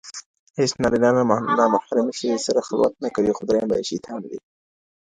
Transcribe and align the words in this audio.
هيڅ 0.57 0.71
نارينه 0.81 1.09
له 1.17 1.21
نامحرمي 1.61 2.13
ښځي 2.19 2.37
سره 2.47 2.59
خلوت 2.67 2.93
نکوي؛ 3.03 3.31
خو 3.35 3.43
درېيم 3.47 3.67
به 3.69 3.75
ئې 3.79 3.83
شيطان 3.91 4.19
وي 4.29 4.39